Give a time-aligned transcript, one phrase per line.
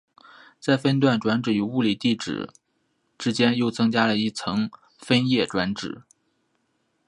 [0.59, 2.49] 在分段转址与物理地址
[3.19, 6.01] 之间又增加了一层分页转址。